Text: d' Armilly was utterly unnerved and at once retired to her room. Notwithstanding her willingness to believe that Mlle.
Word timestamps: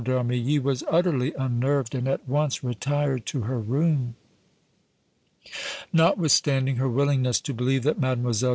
d' 0.01 0.05
Armilly 0.07 0.57
was 0.59 0.83
utterly 0.89 1.31
unnerved 1.35 1.93
and 1.93 2.07
at 2.07 2.27
once 2.27 2.63
retired 2.63 3.23
to 3.23 3.41
her 3.41 3.59
room. 3.59 4.15
Notwithstanding 5.93 6.77
her 6.77 6.89
willingness 6.89 7.39
to 7.41 7.53
believe 7.53 7.83
that 7.83 7.99
Mlle. 7.99 8.33